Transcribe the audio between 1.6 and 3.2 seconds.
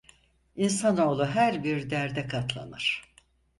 bir derde katlanır.